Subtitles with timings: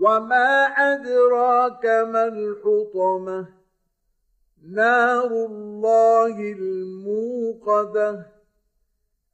[0.00, 3.48] وما أدراك ما الحطمة؟
[4.62, 8.26] نار الله الموقدة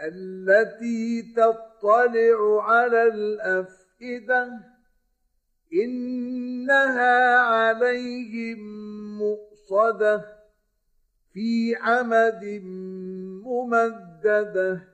[0.00, 4.48] التي تطلع على الأفئدة
[5.84, 8.58] إنها عليهم
[9.18, 10.24] مؤصده
[11.32, 12.44] في عمد
[13.44, 14.91] ممدده